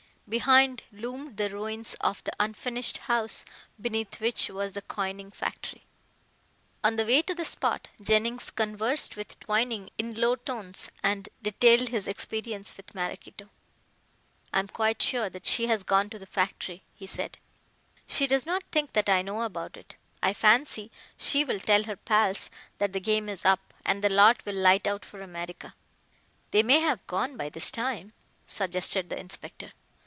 [0.29, 3.43] Behind loomed the ruins of the unfinished house
[3.81, 5.85] beneath which was the coining factory.
[6.85, 11.89] On the way to the spot Jennings conversed with Twining in low tones and detailed
[11.89, 13.49] his experience with Maraquito.
[14.53, 17.37] "I am quite sure that she has gone to the factory," he said;
[18.07, 19.97] "she does not think that I know about it.
[20.23, 24.45] I fancy she will tell her pals that the game is up and the lot
[24.45, 25.75] will light out for America."
[26.51, 28.13] "They may have gone by this time,"
[28.47, 29.73] suggested the inspector.